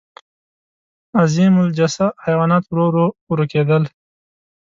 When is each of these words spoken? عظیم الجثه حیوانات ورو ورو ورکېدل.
عظیم 1.21 1.53
الجثه 1.63 2.07
حیوانات 2.25 2.63
ورو 2.67 2.85
ورو 2.87 3.05
ورکېدل. 3.29 3.83